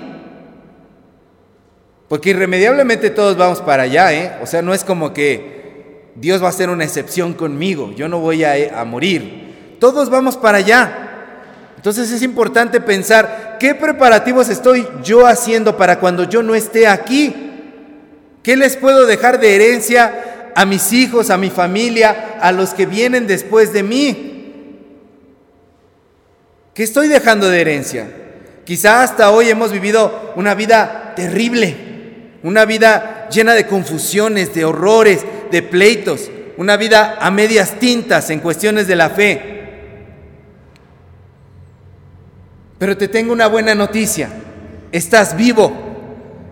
Porque 2.09 2.31
irremediablemente 2.31 3.11
todos 3.11 3.37
vamos 3.37 3.61
para 3.61 3.85
allá, 3.85 4.13
¿eh? 4.13 4.39
O 4.43 4.47
sea, 4.47 4.63
no 4.63 4.73
es 4.73 4.85
como 4.85 5.13
que 5.13 5.58
Dios 6.21 6.43
va 6.43 6.47
a 6.47 6.51
hacer 6.51 6.69
una 6.69 6.85
excepción 6.85 7.35
conmigo, 7.35 7.93
yo 7.97 8.09
no 8.09 8.19
voy 8.19 8.45
a, 8.45 8.81
a 8.81 8.85
morir. 8.85 9.77
Todos 9.79 10.11
vamos 10.11 10.37
para 10.37 10.59
allá. 10.59 11.05
Entonces 11.77 12.11
es 12.11 12.23
importante 12.23 12.81
pensar, 12.81 13.57
¿qué 13.61 13.75
preparativos 13.75 14.49
estoy 14.49 14.87
yo 15.05 15.27
haciendo 15.27 15.77
para 15.77 16.01
cuando 16.01 16.25
yo 16.25 16.43
no 16.43 16.57
esté 16.57 16.89
aquí? 16.89 17.35
¿Qué 18.43 18.57
les 18.57 18.77
puedo 18.77 19.07
dejar 19.07 19.39
de 19.39 19.55
herencia 19.55 20.53
a 20.57 20.67
mis 20.67 20.93
hijos, 20.93 21.31
a 21.31 21.37
mi 21.37 21.51
familia, 21.51 22.39
a 22.41 22.51
los 22.51 22.75
que 22.75 22.87
vienen 22.87 23.29
después 23.29 23.73
de 23.73 23.85
mí? 23.85 24.29
¿Qué 26.75 26.83
estoy 26.83 27.07
dejando 27.09 27.49
de 27.49 27.61
herencia? 27.61 28.09
Quizá 28.65 29.03
hasta 29.03 29.31
hoy 29.31 29.49
hemos 29.49 29.71
vivido 29.71 30.33
una 30.37 30.55
vida 30.55 31.13
terrible, 31.15 31.77
una 32.43 32.65
vida 32.65 33.29
llena 33.31 33.55
de 33.55 33.67
confusiones, 33.67 34.55
de 34.55 34.65
horrores, 34.65 35.25
de 35.51 35.63
pleitos, 35.63 36.31
una 36.57 36.77
vida 36.77 37.19
a 37.21 37.31
medias 37.31 37.79
tintas 37.79 38.31
en 38.31 38.41
cuestiones 38.41 38.87
de 38.87 38.97
la 38.97 39.11
fe. 39.11 39.59
Pero 42.79 42.97
te 42.97 43.09
tengo 43.09 43.33
una 43.33 43.49
buena 43.49 43.75
noticia. 43.75 44.31
Estás 44.93 45.37
vivo 45.37 45.73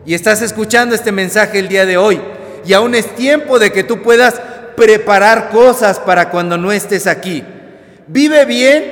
y 0.04 0.14
estás 0.14 0.42
escuchando 0.42 0.94
este 0.94 1.12
mensaje 1.12 1.58
el 1.58 1.68
día 1.68 1.86
de 1.86 1.96
hoy. 1.96 2.20
Y 2.66 2.72
aún 2.72 2.94
es 2.94 3.14
tiempo 3.14 3.58
de 3.58 3.72
que 3.72 3.84
tú 3.84 4.02
puedas 4.02 4.40
preparar 4.76 5.50
cosas 5.50 5.98
para 5.98 6.30
cuando 6.30 6.58
no 6.58 6.72
estés 6.72 7.06
aquí. 7.06 7.44
Vive 8.06 8.44
bien 8.44 8.84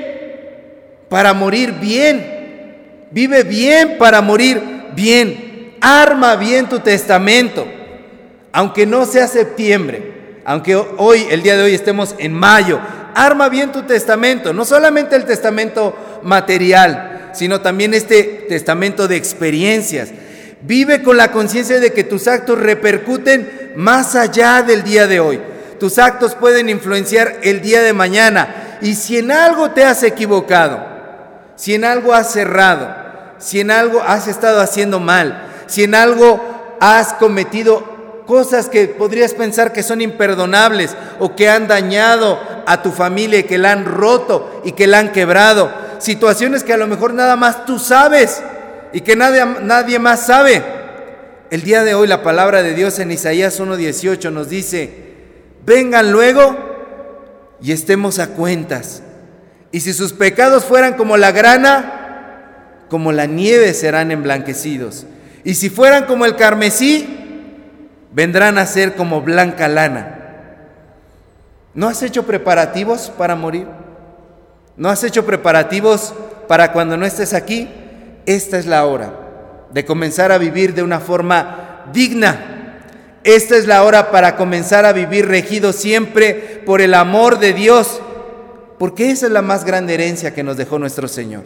para 1.08 1.32
morir 1.34 1.72
bien. 1.80 3.06
Vive 3.10 3.42
bien 3.42 3.96
para 3.98 4.20
morir 4.20 4.60
bien. 4.94 5.74
Arma 5.80 6.36
bien 6.36 6.68
tu 6.68 6.80
testamento. 6.80 7.66
Aunque 8.56 8.86
no 8.86 9.04
sea 9.04 9.26
septiembre, 9.26 10.42
aunque 10.44 10.76
hoy, 10.76 11.26
el 11.28 11.42
día 11.42 11.56
de 11.56 11.64
hoy, 11.64 11.74
estemos 11.74 12.14
en 12.18 12.32
mayo, 12.32 12.78
arma 13.12 13.48
bien 13.48 13.72
tu 13.72 13.82
testamento. 13.82 14.52
No 14.52 14.64
solamente 14.64 15.16
el 15.16 15.24
testamento 15.24 16.20
material, 16.22 17.32
sino 17.34 17.62
también 17.62 17.94
este 17.94 18.46
testamento 18.48 19.08
de 19.08 19.16
experiencias. 19.16 20.10
Vive 20.62 21.02
con 21.02 21.16
la 21.16 21.32
conciencia 21.32 21.80
de 21.80 21.92
que 21.92 22.04
tus 22.04 22.28
actos 22.28 22.56
repercuten 22.60 23.72
más 23.74 24.14
allá 24.14 24.62
del 24.62 24.84
día 24.84 25.08
de 25.08 25.18
hoy. 25.18 25.40
Tus 25.80 25.98
actos 25.98 26.36
pueden 26.36 26.68
influenciar 26.68 27.40
el 27.42 27.60
día 27.60 27.82
de 27.82 27.92
mañana. 27.92 28.78
Y 28.80 28.94
si 28.94 29.18
en 29.18 29.32
algo 29.32 29.72
te 29.72 29.84
has 29.84 30.04
equivocado, 30.04 30.80
si 31.56 31.74
en 31.74 31.84
algo 31.84 32.14
has 32.14 32.32
cerrado, 32.32 32.94
si 33.38 33.58
en 33.58 33.72
algo 33.72 34.00
has 34.00 34.28
estado 34.28 34.60
haciendo 34.60 35.00
mal, 35.00 35.42
si 35.66 35.82
en 35.82 35.96
algo 35.96 36.76
has 36.80 37.14
cometido 37.14 37.93
cosas 38.26 38.68
que 38.68 38.86
podrías 38.88 39.34
pensar 39.34 39.72
que 39.72 39.82
son 39.82 40.00
imperdonables 40.00 40.96
o 41.18 41.34
que 41.34 41.48
han 41.48 41.68
dañado 41.68 42.38
a 42.66 42.82
tu 42.82 42.90
familia 42.90 43.40
y 43.40 43.44
que 43.44 43.58
la 43.58 43.72
han 43.72 43.84
roto 43.84 44.62
y 44.64 44.72
que 44.72 44.86
la 44.86 44.98
han 44.98 45.12
quebrado, 45.12 45.70
situaciones 45.98 46.64
que 46.64 46.72
a 46.72 46.78
lo 46.78 46.86
mejor 46.86 47.14
nada 47.14 47.36
más 47.36 47.64
tú 47.66 47.78
sabes 47.78 48.42
y 48.92 49.00
que 49.00 49.16
nadie, 49.16 49.44
nadie 49.62 49.98
más 49.98 50.26
sabe. 50.26 50.62
El 51.50 51.62
día 51.62 51.84
de 51.84 51.94
hoy 51.94 52.08
la 52.08 52.22
palabra 52.22 52.62
de 52.62 52.74
Dios 52.74 52.98
en 52.98 53.10
Isaías 53.10 53.60
1.18 53.60 54.32
nos 54.32 54.48
dice, 54.48 54.90
vengan 55.64 56.10
luego 56.10 56.56
y 57.60 57.72
estemos 57.72 58.18
a 58.18 58.28
cuentas. 58.28 59.02
Y 59.70 59.80
si 59.80 59.92
sus 59.92 60.12
pecados 60.12 60.64
fueran 60.64 60.94
como 60.94 61.16
la 61.16 61.32
grana, 61.32 62.84
como 62.88 63.12
la 63.12 63.26
nieve 63.26 63.74
serán 63.74 64.10
emblanquecidos. 64.10 65.06
Y 65.42 65.54
si 65.54 65.68
fueran 65.68 66.04
como 66.04 66.26
el 66.26 66.36
carmesí, 66.36 67.23
vendrán 68.14 68.58
a 68.58 68.66
ser 68.66 68.94
como 68.94 69.20
blanca 69.20 69.68
lana. 69.68 70.20
¿No 71.74 71.88
has 71.88 72.02
hecho 72.02 72.24
preparativos 72.24 73.10
para 73.10 73.34
morir? 73.34 73.66
¿No 74.76 74.88
has 74.88 75.02
hecho 75.02 75.26
preparativos 75.26 76.14
para 76.46 76.72
cuando 76.72 76.96
no 76.96 77.04
estés 77.04 77.34
aquí? 77.34 77.68
Esta 78.24 78.56
es 78.58 78.66
la 78.66 78.86
hora 78.86 79.12
de 79.72 79.84
comenzar 79.84 80.30
a 80.30 80.38
vivir 80.38 80.74
de 80.74 80.84
una 80.84 81.00
forma 81.00 81.86
digna. 81.92 82.78
Esta 83.24 83.56
es 83.56 83.66
la 83.66 83.82
hora 83.82 84.12
para 84.12 84.36
comenzar 84.36 84.86
a 84.86 84.92
vivir 84.92 85.26
regido 85.26 85.72
siempre 85.72 86.62
por 86.64 86.80
el 86.80 86.94
amor 86.94 87.40
de 87.40 87.52
Dios, 87.52 88.00
porque 88.78 89.10
esa 89.10 89.26
es 89.26 89.32
la 89.32 89.42
más 89.42 89.64
grande 89.64 89.94
herencia 89.94 90.32
que 90.32 90.44
nos 90.44 90.56
dejó 90.56 90.78
nuestro 90.78 91.08
Señor. 91.08 91.44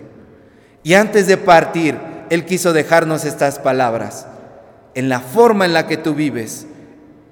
Y 0.83 0.95
antes 0.95 1.27
de 1.27 1.39
partir, 1.39 1.97
Él 2.29 2.45
quiso 2.45 2.75
dejarnos 2.75 3.25
estas 3.25 3.59
palabras. 3.59 4.27
En 4.99 5.09
la 5.09 5.21
forma 5.21 5.65
en 5.65 5.75
la 5.75 5.87
que 5.87 5.97
tú 5.97 6.13
vives, 6.13 6.67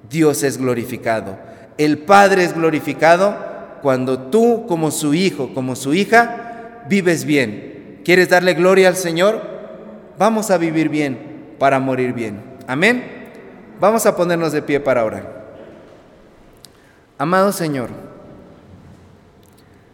Dios 0.09 0.43
es 0.43 0.57
glorificado. 0.57 1.37
El 1.77 1.97
Padre 1.97 2.45
es 2.45 2.55
glorificado 2.55 3.35
cuando 3.81 4.19
tú 4.29 4.65
como 4.69 4.89
su 4.89 5.13
hijo, 5.13 5.53
como 5.53 5.75
su 5.75 5.93
hija, 5.93 6.85
vives 6.87 7.25
bien. 7.25 7.99
¿Quieres 8.05 8.29
darle 8.29 8.53
gloria 8.53 8.87
al 8.87 8.95
Señor? 8.95 9.41
Vamos 10.17 10.49
a 10.49 10.57
vivir 10.57 10.87
bien 10.87 11.55
para 11.59 11.81
morir 11.81 12.13
bien. 12.13 12.41
Amén. 12.67 13.03
Vamos 13.81 14.05
a 14.05 14.15
ponernos 14.15 14.53
de 14.53 14.61
pie 14.61 14.79
para 14.79 15.03
orar. 15.03 15.57
Amado 17.17 17.51
Señor, 17.51 17.89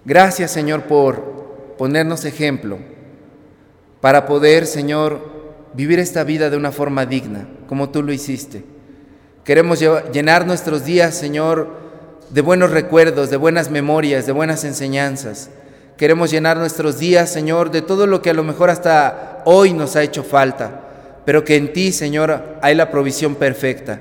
gracias 0.06 0.52
Señor 0.52 0.84
por 0.84 1.76
ponernos 1.80 2.24
ejemplo 2.26 2.78
para 4.00 4.28
poder, 4.28 4.68
Señor, 4.68 5.33
vivir 5.74 6.00
esta 6.00 6.24
vida 6.24 6.50
de 6.50 6.58
una 6.58 6.72
forma 6.72 7.06
digna, 7.06 7.48
como 7.68 7.90
tú 7.90 8.04
lo 8.04 8.14
hiciste. 8.14 8.64
Queremos 9.44 9.84
llenar 10.14 10.48
nuestros 10.48 10.86
días, 10.86 11.16
Señor, 11.16 11.68
de 12.30 12.42
buenos 12.42 12.72
recuerdos, 12.72 13.30
de 13.30 13.38
buenas 13.38 13.70
memorias, 13.70 14.26
de 14.26 14.32
buenas 14.32 14.64
enseñanzas. 14.64 15.50
Queremos 15.98 16.32
llenar 16.32 16.58
nuestros 16.58 16.98
días, 16.98 17.30
Señor, 17.30 17.70
de 17.70 17.82
todo 17.82 18.08
lo 18.08 18.22
que 18.22 18.30
a 18.30 18.34
lo 18.34 18.44
mejor 18.44 18.70
hasta 18.70 19.42
hoy 19.46 19.74
nos 19.74 19.96
ha 19.96 20.04
hecho 20.04 20.24
falta, 20.24 20.82
pero 21.26 21.44
que 21.44 21.56
en 21.56 21.74
ti, 21.74 21.92
Señor, 21.92 22.58
hay 22.62 22.76
la 22.76 22.90
provisión 22.90 23.36
perfecta. 23.36 24.00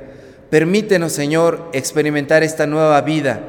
Permítenos, 0.49 1.13
Señor, 1.13 1.71
experimentar 1.73 2.43
esta 2.43 2.67
nueva 2.67 3.01
vida 3.01 3.41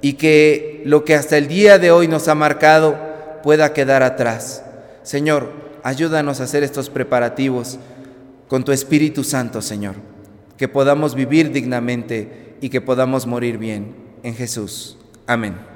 y 0.00 0.14
que 0.14 0.82
lo 0.84 1.04
que 1.04 1.14
hasta 1.14 1.36
el 1.36 1.48
día 1.48 1.78
de 1.78 1.90
hoy 1.90 2.08
nos 2.08 2.28
ha 2.28 2.34
marcado 2.34 2.96
pueda 3.42 3.72
quedar 3.72 4.02
atrás. 4.02 4.64
Señor, 5.02 5.61
ayúdanos 5.82 6.40
a 6.40 6.44
hacer 6.44 6.62
estos 6.62 6.90
preparativos 6.90 7.78
con 8.48 8.64
tu 8.64 8.72
Espíritu 8.72 9.24
Santo, 9.24 9.62
Señor, 9.62 9.96
que 10.56 10.68
podamos 10.68 11.14
vivir 11.14 11.52
dignamente 11.52 12.56
y 12.60 12.68
que 12.68 12.80
podamos 12.80 13.26
morir 13.26 13.58
bien 13.58 13.94
en 14.22 14.34
Jesús. 14.34 14.98
Amén. 15.26 15.71